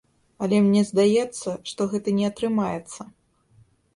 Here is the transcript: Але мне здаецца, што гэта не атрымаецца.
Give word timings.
Але 0.45 0.57
мне 0.67 0.81
здаецца, 0.91 1.49
што 1.71 1.81
гэта 1.91 2.09
не 2.19 2.25
атрымаецца. 2.31 3.01